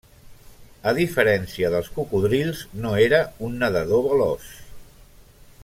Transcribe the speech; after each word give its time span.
A 0.91 0.93
diferència 0.99 1.69
dels 1.73 1.91
cocodrils 1.97 2.63
no 2.85 2.95
era 3.09 3.21
un 3.49 3.55
nedador 3.65 4.07
veloç. 4.09 4.49